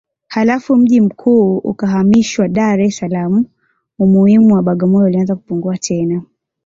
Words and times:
Halafu 0.27 0.75
mji 0.75 1.01
mkuu 1.01 1.57
ukahamishwa 1.57 2.47
Dar 2.47 2.81
es 2.81 2.97
Salaam 2.97 3.45
Umuhimu 3.99 4.55
wa 4.55 4.63
Bagamoyo 4.63 5.05
ulianza 5.05 5.35
kupungua 5.35 5.77
tena 5.77 6.23